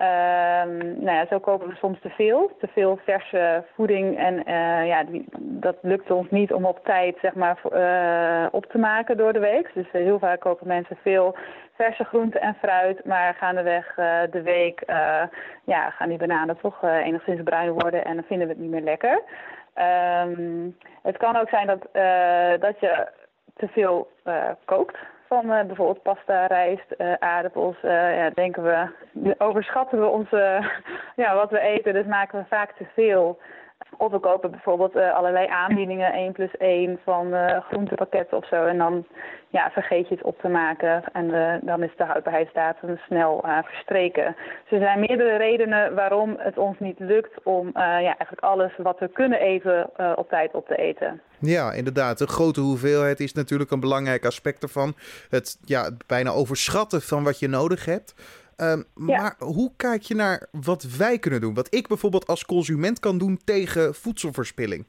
Um, 0.00 0.76
nou 0.78 1.16
ja, 1.16 1.26
zo 1.26 1.38
kopen 1.38 1.68
we 1.68 1.74
soms 1.74 2.00
te 2.00 2.08
veel, 2.08 2.50
te 2.58 2.66
veel 2.66 2.98
verse 3.04 3.64
voeding 3.74 4.18
en 4.18 4.34
uh, 4.34 4.86
ja, 4.86 5.04
dat 5.38 5.76
lukt 5.82 6.10
ons 6.10 6.30
niet 6.30 6.52
om 6.52 6.64
op 6.64 6.84
tijd 6.84 7.16
zeg 7.20 7.34
maar 7.34 7.58
uh, 7.72 8.46
op 8.50 8.66
te 8.66 8.78
maken 8.78 9.16
door 9.16 9.32
de 9.32 9.38
week. 9.38 9.70
Dus 9.74 9.86
uh, 9.86 9.92
heel 9.92 10.18
vaak 10.18 10.40
kopen 10.40 10.66
mensen 10.66 10.96
veel 11.02 11.36
verse 11.74 12.04
groenten 12.04 12.40
en 12.40 12.54
fruit, 12.54 13.04
maar 13.04 13.34
gaandeweg 13.34 13.94
de 14.30 14.42
week 14.42 14.82
ja, 15.64 15.90
gaan 15.90 16.08
die 16.08 16.18
bananen 16.18 16.58
toch 16.60 16.82
enigszins 16.82 17.42
bruin 17.42 17.72
worden 17.72 18.04
en 18.04 18.14
dan 18.14 18.24
vinden 18.24 18.46
we 18.46 18.52
het 18.52 18.62
niet 18.62 18.70
meer 18.70 18.80
lekker. 18.80 19.22
Um, 20.24 20.76
het 21.02 21.16
kan 21.16 21.36
ook 21.36 21.48
zijn 21.48 21.66
dat, 21.66 21.88
dat 22.60 22.80
je 22.80 23.08
te 23.56 23.68
veel 23.68 24.10
kookt 24.64 24.98
van 25.28 25.44
uh, 25.52 25.62
bijvoorbeeld 25.64 26.02
pasta, 26.02 26.46
rijst, 26.46 26.94
uh, 26.98 27.12
aardappels, 27.18 27.76
uh, 27.82 28.16
ja, 28.16 28.30
denken 28.30 28.62
we, 28.62 29.34
overschatten 29.38 30.00
we 30.00 30.06
onze, 30.06 30.70
ja, 31.22 31.34
wat 31.34 31.50
we 31.50 31.60
eten, 31.60 31.92
dus 31.92 32.06
maken 32.06 32.38
we 32.38 32.44
vaak 32.48 32.72
te 32.72 32.86
veel. 32.94 33.38
Of 33.98 34.10
we 34.10 34.18
kopen 34.18 34.50
bijvoorbeeld 34.50 34.96
allerlei 34.96 35.46
aanbiedingen, 35.46 36.12
1 36.12 36.32
plus 36.32 36.56
1 36.56 36.98
van 37.04 37.34
groentepakketten 37.68 38.36
of 38.36 38.46
zo. 38.46 38.64
En 38.64 38.78
dan 38.78 39.06
ja, 39.48 39.70
vergeet 39.70 40.08
je 40.08 40.14
het 40.14 40.24
op 40.24 40.40
te 40.40 40.48
maken 40.48 41.04
en 41.12 41.60
dan 41.62 41.82
is 41.82 41.96
de 41.96 42.04
houdbaarheidsdatum 42.04 42.98
snel 43.06 43.44
verstreken. 43.64 44.36
Dus 44.62 44.78
er 44.78 44.86
zijn 44.86 45.00
meerdere 45.00 45.36
redenen 45.36 45.94
waarom 45.94 46.34
het 46.38 46.58
ons 46.58 46.78
niet 46.78 46.98
lukt 46.98 47.44
om 47.44 47.70
ja, 47.74 48.00
eigenlijk 48.00 48.40
alles 48.40 48.72
wat 48.76 48.98
we 48.98 49.08
kunnen 49.08 49.40
eten 49.40 49.90
op 50.16 50.28
tijd 50.28 50.54
op 50.54 50.66
te 50.66 50.76
eten. 50.76 51.20
Ja, 51.40 51.72
inderdaad. 51.72 52.18
De 52.18 52.26
grote 52.26 52.60
hoeveelheid 52.60 53.20
is 53.20 53.32
natuurlijk 53.32 53.70
een 53.70 53.80
belangrijk 53.80 54.24
aspect 54.24 54.62
ervan. 54.62 54.94
Het 55.30 55.58
ja, 55.64 55.90
bijna 56.06 56.30
overschatten 56.30 57.02
van 57.02 57.24
wat 57.24 57.38
je 57.38 57.48
nodig 57.48 57.84
hebt. 57.84 58.14
Um, 58.56 58.84
ja. 59.06 59.16
Maar 59.20 59.34
hoe 59.38 59.70
kijk 59.76 60.02
je 60.02 60.14
naar 60.14 60.46
wat 60.50 60.96
wij 60.98 61.18
kunnen 61.18 61.40
doen? 61.40 61.54
Wat 61.54 61.74
ik 61.74 61.88
bijvoorbeeld 61.88 62.26
als 62.26 62.44
consument 62.44 63.00
kan 63.00 63.18
doen 63.18 63.38
tegen 63.44 63.94
voedselverspilling? 63.94 64.86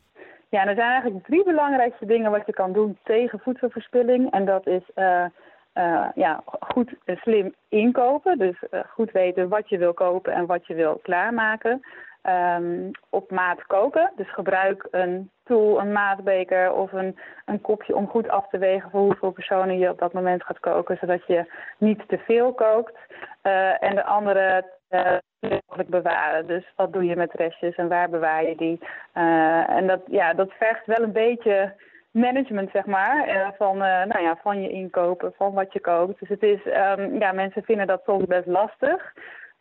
Ja, 0.50 0.66
er 0.66 0.76
zijn 0.76 0.92
eigenlijk 0.92 1.26
drie 1.26 1.44
belangrijkste 1.44 2.06
dingen 2.06 2.32
wat 2.32 2.46
je 2.46 2.54
kan 2.54 2.74
doen 2.74 2.98
tegen 3.04 3.40
voedselverspilling. 3.40 4.32
En 4.32 4.46
dat 4.46 4.68
is 4.68 4.84
uh, 4.96 5.26
uh, 5.74 6.08
ja, 6.16 6.44
goed 6.60 6.94
en 7.06 7.18
slim 7.18 7.54
inkopen. 7.70 8.38
Dus 8.38 8.64
goed 8.90 9.12
weten 9.12 9.50
wat 9.50 9.70
je 9.70 9.78
wil 9.78 9.94
kopen 9.94 10.34
en 10.34 10.46
wat 10.46 10.68
je 10.68 10.74
wil 10.74 11.00
klaarmaken. 11.04 11.82
Um, 12.30 12.92
op 13.10 13.32
maat 13.32 13.66
koken. 13.66 14.12
Dus 14.16 14.34
gebruik 14.34 14.88
een 14.92 15.32
tool, 15.44 15.80
een 15.80 15.92
maatbeker 15.92 16.74
of 16.74 16.92
een, 16.94 17.18
een 17.46 17.62
kopje 17.62 17.96
om 17.96 18.08
goed 18.08 18.30
af 18.30 18.50
te 18.50 18.58
wegen 18.58 18.90
voor 18.90 19.00
hoeveel 19.00 19.32
personen 19.32 19.78
je 19.78 19.90
op 19.90 20.00
dat 20.00 20.14
moment 20.14 20.44
gaat 20.44 20.60
koken, 20.60 20.98
zodat 20.98 21.28
je 21.28 21.52
niet 21.78 22.04
te 22.08 22.18
veel 22.18 22.54
kookt. 22.54 22.98
Uh, 23.44 23.84
en 23.84 23.96
de 23.96 24.04
andere 24.04 24.66
uh, 24.90 25.18
mogelijk 25.40 25.90
bewaren. 25.90 26.48
Dus 26.48 26.74
wat 26.76 26.94
doe 26.94 27.06
je 27.06 27.16
met 27.16 27.34
restjes 27.34 27.76
en 27.76 27.88
waar 27.88 28.10
bewaar 28.10 28.44
je 28.48 28.56
die? 28.56 28.80
Uh, 29.16 29.70
en 29.70 29.88
dat, 29.88 30.02
ja, 30.08 30.34
dat 30.34 30.52
vergt 30.52 30.86
wel 30.86 31.04
een 31.04 31.12
beetje 31.12 31.74
management, 32.12 32.70
zeg 32.72 32.86
maar, 32.86 33.54
van, 33.58 33.78
nou 33.78 34.22
ja, 34.22 34.38
van 34.42 34.62
je 34.62 34.70
inkopen, 34.70 35.34
van 35.38 35.54
wat 35.54 35.74
je 35.74 35.80
koopt. 35.80 36.20
Dus 36.20 36.30
het 36.30 36.44
is, 36.44 36.66
um, 36.66 37.20
ja, 37.20 37.32
mensen 37.32 37.64
vinden 37.64 37.88
dat 37.88 38.02
soms 38.06 38.26
best 38.26 38.48
lastig. 38.48 39.14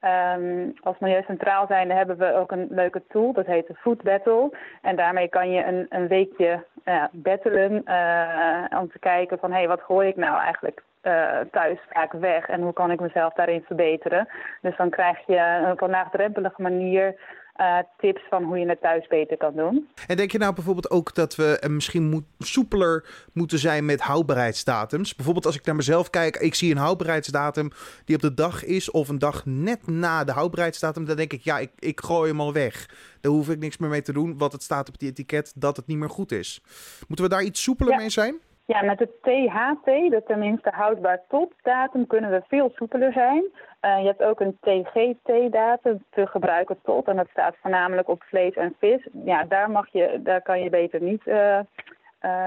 Um, 0.07 0.75
als 0.83 0.99
Milieu 0.99 1.23
Centraal 1.23 1.67
zijnde 1.67 1.95
hebben 1.95 2.17
we 2.17 2.35
ook 2.35 2.53
een 2.53 2.67
leuke 2.71 3.03
tool, 3.09 3.33
dat 3.33 3.47
heet 3.47 3.67
de 3.67 3.75
Food 3.75 4.03
Battle. 4.03 4.51
En 4.83 4.97
daarmee 4.97 5.29
kan 5.29 5.51
je 5.51 5.65
een, 5.65 5.87
een 5.89 6.09
weekje 6.09 6.65
uh, 6.85 7.05
battelen 7.13 7.83
uh, 7.85 8.79
om 8.81 8.91
te 8.91 8.99
kijken 8.99 9.39
van 9.39 9.51
hé, 9.51 9.59
hey, 9.59 9.69
wat 9.69 9.83
gooi 9.83 10.09
ik 10.09 10.17
nou 10.17 10.41
eigenlijk 10.41 10.83
uh, 11.03 11.41
thuis 11.51 11.79
vaak 11.91 12.13
weg 12.13 12.49
en 12.49 12.61
hoe 12.61 12.73
kan 12.73 12.91
ik 12.91 13.01
mezelf 13.01 13.33
daarin 13.33 13.65
verbeteren. 13.67 14.29
Dus 14.61 14.77
dan 14.77 14.91
krijg 14.91 15.27
je 15.27 15.75
een 15.77 15.91
laagdrempelige 15.91 16.63
manier 16.63 17.15
uh, 17.61 17.79
tips 17.99 18.23
van 18.31 18.43
hoe 18.45 18.59
je 18.59 18.69
het 18.69 18.81
thuis 18.81 19.07
beter 19.07 19.37
kan 19.37 19.55
doen. 19.57 19.89
En 20.07 20.17
denk 20.17 20.33
je 20.33 20.39
nou 20.39 20.55
bijvoorbeeld 20.55 20.91
ook 20.91 21.15
dat 21.15 21.37
we 21.37 21.61
uh, 21.65 21.71
misschien 21.71 22.09
moet, 22.09 22.25
soepeler 22.39 23.05
moeten 23.33 23.59
zijn 23.59 23.85
met 23.85 24.01
houdbaarheidsdatums? 24.01 25.15
Bijvoorbeeld 25.15 25.47
als 25.47 25.57
ik 25.57 25.65
naar 25.65 25.77
mezelf 25.77 26.11
kijk, 26.11 26.37
ik 26.37 26.55
zie 26.55 26.71
een 26.71 26.77
houdbaarheidsdatum 26.77 27.71
die 28.05 28.17
op 28.17 28.23
de 28.23 28.35
dag 28.35 28.65
is 28.65 28.91
of 28.91 29.09
een 29.09 29.19
dag 29.19 29.47
net 29.47 29.87
na 29.87 30.25
de 30.25 30.33
houdbaarheidsdatum. 30.33 31.05
Dan 31.05 31.17
denk 31.17 31.33
ik, 31.33 31.41
ja, 31.41 31.59
ik, 31.59 31.71
ik 31.79 32.01
gooi 32.01 32.31
hem 32.31 32.41
al 32.41 32.53
weg. 32.53 32.89
Daar 33.21 33.33
hoef 33.33 33.49
ik 33.49 33.59
niks 33.59 33.77
meer 33.77 33.91
mee 33.91 34.03
te 34.03 34.13
doen, 34.13 34.39
wat 34.39 34.53
het 34.53 34.63
staat 34.63 34.89
op 34.89 34.99
die 34.99 35.09
etiket 35.09 35.53
dat 35.57 35.77
het 35.77 35.87
niet 35.87 35.99
meer 35.99 36.11
goed 36.11 36.33
is. 36.33 36.63
Moeten 37.09 37.25
we 37.25 37.31
daar 37.31 37.43
iets 37.43 37.63
soepeler 37.63 37.93
ja. 37.93 37.99
mee 37.99 38.11
zijn? 38.11 38.41
Ja, 38.67 38.83
met 38.83 38.99
de 38.99 39.09
THT, 39.21 39.85
de 39.85 40.23
tenminste 40.27 40.71
houdbaar 40.75 41.21
tot 41.29 41.53
datum, 41.63 42.07
kunnen 42.07 42.31
we 42.31 42.43
veel 42.49 42.71
soepeler 42.75 43.13
zijn. 43.13 43.45
Uh, 43.83 43.99
je 44.01 44.07
hebt 44.07 44.23
ook 44.23 44.41
een 44.41 44.59
TGT-datum, 44.61 46.05
te 46.11 46.27
gebruiken 46.27 46.79
tot, 46.83 47.07
en 47.07 47.17
dat 47.17 47.29
staat 47.31 47.57
voornamelijk 47.61 48.09
op 48.09 48.23
vlees 48.23 48.55
en 48.55 48.75
vis. 48.79 49.09
Ja, 49.25 49.45
daar, 49.45 49.71
mag 49.71 49.93
je, 49.93 50.21
daar 50.23 50.43
kan 50.43 50.61
je 50.61 50.71
beter 50.71 51.03
niet 51.03 51.27
uh, 51.27 51.61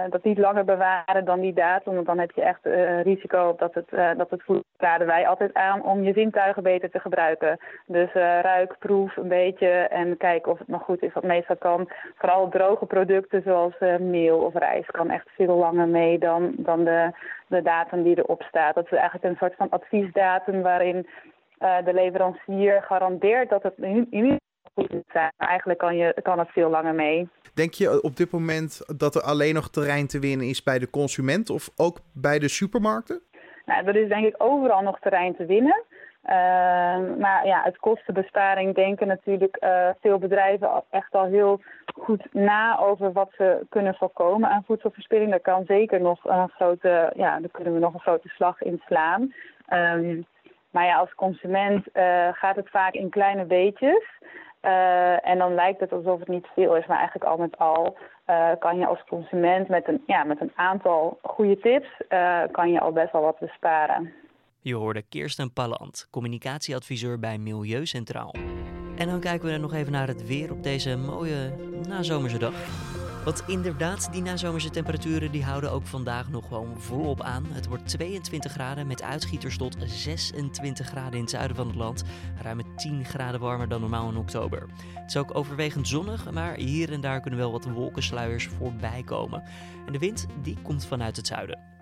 dat 0.09 0.23
niet 0.23 0.37
langer 0.37 0.65
bewaren 0.65 1.25
dan 1.25 1.39
die 1.39 1.53
datum. 1.53 1.93
Want 1.93 2.05
dan 2.05 2.19
heb 2.19 2.31
je 2.31 2.41
echt 2.41 2.65
risico 3.03 3.47
op 3.47 3.59
dat 3.59 3.73
het, 3.73 4.17
dat 4.17 4.29
het 4.29 4.43
voedsel 4.43 4.68
raden 4.81 5.07
wij 5.07 5.27
altijd 5.27 5.53
aan 5.53 5.83
om 5.83 6.03
je 6.03 6.13
zintuigen 6.13 6.63
beter 6.63 6.89
te 6.89 6.99
gebruiken. 6.99 7.59
Dus 7.85 8.13
ruik, 8.41 8.75
proef 8.79 9.17
een 9.17 9.27
beetje 9.27 9.67
en 9.69 10.17
kijk 10.17 10.47
of 10.47 10.59
het 10.59 10.67
nog 10.67 10.83
goed 10.83 11.01
is. 11.01 11.13
Wat 11.13 11.23
meestal 11.23 11.57
kan, 11.57 11.89
vooral 12.17 12.49
droge 12.49 12.85
producten 12.85 13.41
zoals 13.41 13.73
meel 13.99 14.37
of 14.37 14.53
rijst, 14.53 14.91
kan 14.91 15.09
echt 15.09 15.29
veel 15.35 15.55
langer 15.55 15.87
mee 15.87 16.19
dan, 16.19 16.53
dan 16.57 16.83
de, 16.83 17.11
de 17.47 17.61
datum 17.61 18.03
die 18.03 18.17
erop 18.17 18.41
staat. 18.41 18.75
Dat 18.75 18.85
is 18.85 18.97
eigenlijk 18.97 19.23
een 19.23 19.37
soort 19.39 19.55
van 19.55 19.69
adviesdatum 19.69 20.61
waarin 20.61 21.07
de 21.59 21.93
leverancier 21.93 22.81
garandeert 22.81 23.49
dat 23.49 23.63
het 23.63 23.73
in 23.77 24.07
ieder 24.09 24.37
goed 24.73 24.91
moet 24.91 25.03
zijn. 25.11 25.31
Maar 25.37 25.47
eigenlijk 25.47 25.79
kan, 25.79 25.97
je, 25.97 26.15
kan 26.21 26.39
het 26.39 26.49
veel 26.49 26.69
langer 26.69 26.95
mee. 26.95 27.29
Denk 27.53 27.73
je 27.73 28.01
op 28.01 28.15
dit 28.15 28.31
moment 28.31 28.81
dat 28.97 29.15
er 29.15 29.21
alleen 29.21 29.53
nog 29.53 29.69
terrein 29.69 30.07
te 30.07 30.19
winnen 30.19 30.47
is 30.47 30.63
bij 30.63 30.79
de 30.79 30.89
consument 30.89 31.49
of 31.49 31.69
ook 31.75 31.99
bij 32.13 32.39
de 32.39 32.47
supermarkten? 32.47 33.21
Nou, 33.69 33.85
er 33.85 33.95
is 33.95 34.09
denk 34.09 34.25
ik 34.25 34.35
overal 34.37 34.81
nog 34.81 34.99
terrein 34.99 35.35
te 35.35 35.45
winnen. 35.45 35.83
Uh, 36.25 36.33
maar 37.17 37.45
ja, 37.45 37.61
het 37.63 37.77
kostenbesparing 37.77 38.75
denken 38.75 39.07
natuurlijk 39.07 39.57
uh, 39.63 39.89
veel 40.01 40.17
bedrijven 40.17 40.83
echt 40.89 41.13
al 41.13 41.25
heel 41.25 41.61
goed 41.93 42.33
na 42.33 42.79
over 42.79 43.11
wat 43.11 43.29
ze 43.37 43.65
kunnen 43.69 43.95
voorkomen 43.95 44.49
aan 44.49 44.63
voedselverspilling. 44.65 45.29
Daar 45.29 45.39
kan 45.39 45.63
zeker 45.65 46.01
nog 46.01 46.25
een 46.25 46.49
grote, 46.49 47.11
ja, 47.15 47.39
daar 47.39 47.49
kunnen 47.51 47.73
we 47.73 47.79
nog 47.79 47.93
een 47.93 47.99
grote 47.99 48.27
slag 48.27 48.61
in 48.61 48.81
slaan. 48.85 49.33
Um, 49.73 50.25
maar 50.71 50.85
ja, 50.85 50.97
als 50.97 51.13
consument 51.15 51.85
uh, 51.93 52.27
gaat 52.31 52.55
het 52.55 52.69
vaak 52.69 52.93
in 52.93 53.09
kleine 53.09 53.45
beetjes. 53.45 54.03
En 55.21 55.37
dan 55.37 55.53
lijkt 55.53 55.79
het 55.79 55.91
alsof 55.91 56.19
het 56.19 56.27
niet 56.27 56.47
veel 56.55 56.75
is, 56.75 56.85
maar 56.85 56.97
eigenlijk 56.97 57.31
al 57.31 57.37
met 57.37 57.57
al 57.57 57.97
kan 58.59 58.77
je 58.77 58.85
als 58.85 59.03
consument 59.07 59.67
met 59.67 59.87
een, 59.87 60.03
ja, 60.05 60.23
met 60.23 60.41
een 60.41 60.51
aantal 60.55 61.19
goede 61.21 61.59
tips 61.59 61.87
kan 62.51 62.71
je 62.71 62.79
al 62.79 62.91
best 62.91 63.11
wel 63.11 63.21
wat 63.21 63.39
besparen. 63.39 64.13
Je 64.61 64.75
hoorde 64.75 65.01
Kirsten 65.01 65.53
Palland, 65.53 66.07
communicatieadviseur 66.11 67.19
bij 67.19 67.37
Milieucentraal. 67.37 68.33
En 68.97 69.07
dan 69.07 69.19
kijken 69.19 69.47
we 69.47 69.53
er 69.53 69.59
nog 69.59 69.73
even 69.73 69.91
naar 69.91 70.07
het 70.07 70.27
weer 70.27 70.51
op 70.51 70.63
deze 70.63 70.97
mooie 70.97 71.53
nazomerse 71.87 72.37
dag. 72.37 72.88
Want 73.29 73.43
inderdaad, 73.47 74.09
die 74.11 74.21
nazomerse 74.21 74.69
temperaturen 74.69 75.31
die 75.31 75.43
houden 75.43 75.71
ook 75.71 75.85
vandaag 75.85 76.29
nog 76.29 76.47
gewoon 76.47 76.81
volop 76.81 77.21
aan. 77.21 77.45
Het 77.49 77.67
wordt 77.67 77.87
22 77.87 78.51
graden 78.51 78.87
met 78.87 79.01
uitschieters 79.01 79.57
tot 79.57 79.75
26 79.85 80.87
graden 80.87 81.13
in 81.13 81.21
het 81.21 81.29
zuiden 81.29 81.55
van 81.55 81.67
het 81.67 81.75
land. 81.75 82.03
Ruim 82.41 82.75
10 82.75 83.05
graden 83.05 83.39
warmer 83.39 83.67
dan 83.67 83.81
normaal 83.81 84.09
in 84.09 84.17
oktober. 84.17 84.65
Het 84.95 85.09
is 85.09 85.17
ook 85.17 85.35
overwegend 85.35 85.87
zonnig, 85.87 86.31
maar 86.31 86.55
hier 86.55 86.91
en 86.91 87.01
daar 87.01 87.21
kunnen 87.21 87.39
wel 87.39 87.51
wat 87.51 87.65
wolkensluiers 87.65 88.47
voorbij 88.47 89.03
komen. 89.05 89.43
En 89.85 89.93
de 89.93 89.99
wind 89.99 90.27
die 90.41 90.57
komt 90.61 90.85
vanuit 90.85 91.15
het 91.15 91.27
zuiden. 91.27 91.78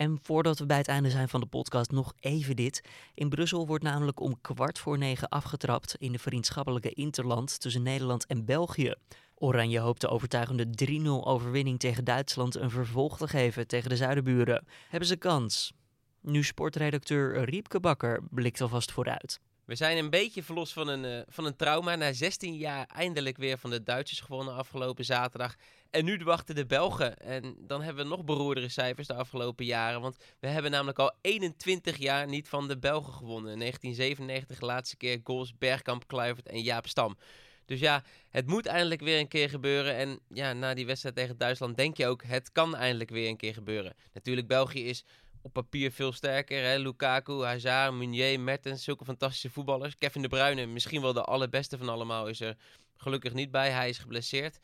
En 0.00 0.18
voordat 0.22 0.58
we 0.58 0.66
bij 0.66 0.76
het 0.76 0.88
einde 0.88 1.10
zijn 1.10 1.28
van 1.28 1.40
de 1.40 1.46
podcast, 1.46 1.90
nog 1.90 2.12
even 2.20 2.56
dit. 2.56 2.82
In 3.14 3.28
Brussel 3.28 3.66
wordt 3.66 3.84
namelijk 3.84 4.20
om 4.20 4.40
kwart 4.40 4.78
voor 4.78 4.98
negen 4.98 5.28
afgetrapt 5.28 5.96
in 5.98 6.12
de 6.12 6.18
vriendschappelijke 6.18 6.92
interland 6.92 7.60
tussen 7.60 7.82
Nederland 7.82 8.26
en 8.26 8.44
België. 8.44 8.94
Oranje 9.34 9.78
hoopt 9.78 10.00
de 10.00 10.08
overtuigende 10.08 10.66
3-0 10.66 11.26
overwinning 11.26 11.78
tegen 11.78 12.04
Duitsland 12.04 12.54
een 12.54 12.70
vervolg 12.70 13.16
te 13.16 13.28
geven 13.28 13.66
tegen 13.66 13.88
de 13.88 13.96
zuidenburen. 13.96 14.66
Hebben 14.88 15.08
ze 15.08 15.16
kans? 15.16 15.72
Nu 16.20 16.42
sportredacteur 16.42 17.44
Riepke 17.44 17.80
Bakker 17.80 18.22
blikt 18.30 18.60
alvast 18.60 18.92
vooruit. 18.92 19.40
We 19.70 19.76
zijn 19.76 19.98
een 19.98 20.10
beetje 20.10 20.42
verlost 20.42 20.72
van 20.72 20.88
een, 20.88 21.04
uh, 21.04 21.20
van 21.28 21.44
een 21.44 21.56
trauma. 21.56 21.96
Na 21.96 22.12
16 22.12 22.56
jaar 22.56 22.86
eindelijk 22.86 23.36
weer 23.36 23.58
van 23.58 23.70
de 23.70 23.82
Duitsers 23.82 24.20
gewonnen 24.20 24.54
afgelopen 24.54 25.04
zaterdag. 25.04 25.54
En 25.90 26.04
nu 26.04 26.24
wachten 26.24 26.54
de 26.54 26.66
Belgen. 26.66 27.18
En 27.18 27.56
dan 27.58 27.82
hebben 27.82 28.04
we 28.04 28.10
nog 28.10 28.24
beroerdere 28.24 28.68
cijfers 28.68 29.06
de 29.06 29.14
afgelopen 29.14 29.64
jaren. 29.64 30.00
Want 30.00 30.16
we 30.40 30.46
hebben 30.46 30.70
namelijk 30.70 30.98
al 30.98 31.12
21 31.20 31.96
jaar 31.96 32.26
niet 32.26 32.48
van 32.48 32.68
de 32.68 32.78
Belgen 32.78 33.12
gewonnen. 33.12 33.52
In 33.52 33.58
1997 33.58 34.58
de 34.58 34.66
laatste 34.66 34.96
keer 34.96 35.20
goals 35.24 35.58
Bergkamp, 35.58 36.06
Kluivert 36.06 36.48
en 36.48 36.62
Jaap 36.62 36.86
Stam. 36.86 37.16
Dus 37.64 37.80
ja, 37.80 38.02
het 38.30 38.46
moet 38.46 38.66
eindelijk 38.66 39.00
weer 39.00 39.18
een 39.18 39.28
keer 39.28 39.48
gebeuren. 39.48 39.94
En 39.96 40.20
ja, 40.28 40.52
na 40.52 40.74
die 40.74 40.86
wedstrijd 40.86 41.14
tegen 41.14 41.38
Duitsland 41.38 41.76
denk 41.76 41.96
je 41.96 42.06
ook, 42.06 42.22
het 42.24 42.52
kan 42.52 42.76
eindelijk 42.76 43.10
weer 43.10 43.28
een 43.28 43.36
keer 43.36 43.54
gebeuren. 43.54 43.94
Natuurlijk, 44.12 44.46
België 44.46 44.84
is 44.84 45.04
op 45.42 45.52
papier 45.52 45.92
veel 45.92 46.12
sterker. 46.12 46.62
Hè? 46.64 46.76
Lukaku, 46.76 47.42
Hazard, 47.42 47.94
Meunier, 47.94 48.40
Mertens, 48.40 48.84
zulke 48.84 49.04
fantastische 49.04 49.50
voetballers. 49.50 49.98
Kevin 49.98 50.22
De 50.22 50.28
Bruyne, 50.28 50.66
misschien 50.66 51.00
wel 51.00 51.12
de 51.12 51.24
allerbeste 51.24 51.78
van 51.78 51.88
allemaal, 51.88 52.26
is 52.26 52.40
er 52.40 52.56
gelukkig 52.96 53.32
niet 53.32 53.50
bij. 53.50 53.70
Hij 53.70 53.88
is 53.88 53.98
geblesseerd. 53.98 54.58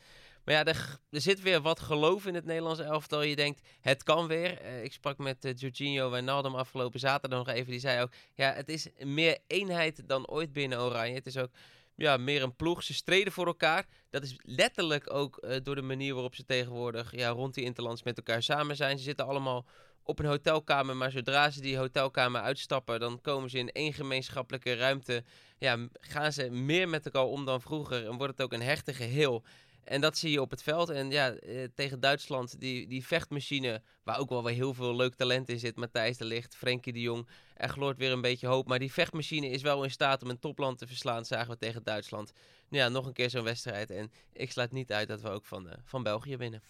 Maar 0.46 0.54
ja, 0.54 0.64
er, 0.64 0.98
zit 1.10 1.40
weer 1.42 1.60
wat 1.60 1.80
geloof 1.80 2.26
in 2.26 2.34
het 2.34 2.44
Nederlandse 2.44 2.82
elftal. 2.82 3.22
Je 3.22 3.36
denkt, 3.36 3.68
het 3.80 4.02
kan 4.02 4.26
weer. 4.26 4.62
Uh, 4.62 4.84
ik 4.84 4.92
sprak 4.92 5.18
met 5.18 5.44
uh, 5.44 5.52
Jorginho 5.54 6.10
Wijnaldum 6.10 6.54
afgelopen 6.54 7.00
zaterdag 7.00 7.38
nog 7.38 7.54
even. 7.54 7.70
Die 7.70 7.80
zei 7.80 8.02
ook, 8.02 8.12
ja, 8.34 8.52
het 8.52 8.68
is 8.68 8.88
meer 8.98 9.38
eenheid 9.46 10.08
dan 10.08 10.28
ooit 10.28 10.52
binnen 10.52 10.80
Oranje. 10.80 11.14
Het 11.14 11.26
is 11.26 11.36
ook 11.36 11.50
ja, 11.94 12.16
meer 12.16 12.42
een 12.42 12.56
ploeg. 12.56 12.82
Ze 12.82 12.94
streden 12.94 13.32
voor 13.32 13.46
elkaar. 13.46 13.86
Dat 14.10 14.22
is 14.22 14.36
letterlijk 14.42 15.12
ook 15.12 15.38
uh, 15.40 15.56
door 15.62 15.74
de 15.74 15.82
manier 15.82 16.14
waarop 16.14 16.34
ze 16.34 16.44
tegenwoordig 16.44 17.16
ja, 17.16 17.28
rond 17.28 17.54
die 17.54 17.64
interlands 17.64 18.02
met 18.02 18.16
elkaar 18.16 18.42
samen 18.42 18.76
zijn. 18.76 18.98
Ze 18.98 19.04
zitten 19.04 19.26
allemaal 19.26 19.66
op 20.06 20.18
een 20.18 20.26
hotelkamer, 20.26 20.96
maar 20.96 21.10
zodra 21.10 21.50
ze 21.50 21.60
die 21.60 21.76
hotelkamer 21.76 22.40
uitstappen, 22.40 23.00
dan 23.00 23.20
komen 23.20 23.50
ze 23.50 23.58
in 23.58 23.72
één 23.72 23.92
gemeenschappelijke 23.92 24.74
ruimte. 24.74 25.24
Ja, 25.58 25.88
gaan 26.00 26.32
ze 26.32 26.50
meer 26.50 26.88
met 26.88 27.04
elkaar 27.04 27.22
om 27.24 27.44
dan 27.44 27.60
vroeger 27.60 28.06
en 28.06 28.16
wordt 28.16 28.32
het 28.32 28.42
ook 28.42 28.52
een 28.52 28.62
hechte 28.62 28.94
geheel. 28.94 29.44
En 29.84 30.00
dat 30.00 30.18
zie 30.18 30.30
je 30.30 30.40
op 30.40 30.50
het 30.50 30.62
veld. 30.62 30.90
En 30.90 31.10
ja, 31.10 31.30
eh, 31.32 31.68
tegen 31.74 32.00
Duitsland, 32.00 32.60
die, 32.60 32.86
die 32.86 33.06
vechtmachine, 33.06 33.82
waar 34.06 34.18
ook 34.18 34.28
wel 34.28 34.44
weer 34.44 34.54
heel 34.54 34.74
veel 34.74 34.96
leuk 34.96 35.14
talent 35.14 35.48
in 35.48 35.58
zit. 35.58 35.76
Matthijs 35.76 36.16
de 36.16 36.24
Ligt, 36.24 36.56
Frenkie 36.56 36.92
de 36.92 37.00
Jong. 37.00 37.28
Er 37.56 37.68
gloort 37.68 37.96
weer 37.96 38.12
een 38.12 38.20
beetje 38.20 38.46
hoop. 38.46 38.68
Maar 38.68 38.78
die 38.78 38.92
vechtmachine 38.92 39.48
is 39.48 39.62
wel 39.62 39.84
in 39.84 39.90
staat 39.90 40.22
om 40.22 40.30
een 40.30 40.38
topland 40.38 40.78
te 40.78 40.86
verslaan, 40.86 41.24
zagen 41.24 41.50
we 41.50 41.58
tegen 41.58 41.82
Duitsland. 41.82 42.32
Nou 42.68 42.82
ja, 42.82 42.88
nog 42.88 43.06
een 43.06 43.12
keer 43.12 43.30
zo'n 43.30 43.44
wedstrijd. 43.44 43.90
En 43.90 44.10
ik 44.32 44.52
sluit 44.52 44.72
niet 44.72 44.92
uit 44.92 45.08
dat 45.08 45.20
we 45.20 45.28
ook 45.28 45.44
van, 45.44 45.66
uh, 45.66 45.72
van 45.84 46.02
België 46.02 46.36
winnen. 46.36 46.62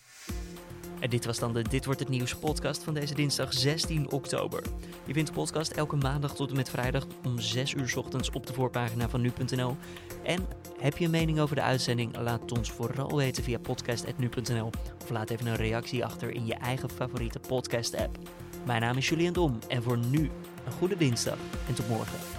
En 1.00 1.10
dit 1.10 1.24
was 1.24 1.38
dan 1.38 1.52
de 1.52 1.62
Dit 1.62 1.84
Wordt 1.84 2.00
Het 2.00 2.08
Nieuws 2.08 2.34
podcast 2.34 2.82
van 2.82 2.94
deze 2.94 3.14
dinsdag 3.14 3.52
16 3.52 4.10
oktober. 4.10 4.62
Je 5.06 5.12
vindt 5.12 5.28
de 5.28 5.34
podcast 5.34 5.70
elke 5.72 5.96
maandag 5.96 6.34
tot 6.34 6.50
en 6.50 6.56
met 6.56 6.70
vrijdag 6.70 7.06
om 7.24 7.38
6 7.38 7.72
uur 7.72 7.98
ochtends 7.98 8.30
op 8.30 8.46
de 8.46 8.52
voorpagina 8.52 9.08
van 9.08 9.20
nu.nl. 9.20 9.76
En 10.24 10.46
heb 10.78 10.96
je 10.96 11.04
een 11.04 11.10
mening 11.10 11.40
over 11.40 11.56
de 11.56 11.62
uitzending? 11.62 12.16
Laat 12.16 12.52
ons 12.52 12.70
vooral 12.70 13.16
weten 13.16 13.42
via 13.42 13.58
podcast.nu.nl 13.58 14.70
of 15.02 15.10
laat 15.10 15.30
even 15.30 15.46
een 15.46 15.56
reactie 15.56 16.04
achter 16.04 16.30
in 16.30 16.46
je 16.46 16.54
eigen 16.54 16.90
favoriete 16.90 17.25
podcast 17.48 17.96
app. 17.96 18.18
Mijn 18.64 18.80
naam 18.80 18.96
is 18.96 19.08
Julian 19.08 19.32
Dom 19.32 19.58
en 19.68 19.82
voor 19.82 19.98
nu 19.98 20.30
een 20.66 20.72
goede 20.72 20.96
dinsdag 20.96 21.38
en 21.68 21.74
tot 21.74 21.88
morgen. 21.88 22.35